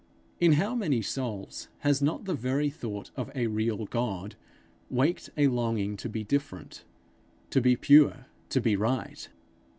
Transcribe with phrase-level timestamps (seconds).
[0.39, 4.35] In how many souls has not the very thought of a real God
[4.89, 6.85] waked a longing to be different,
[7.51, 9.29] to be pure, to be right!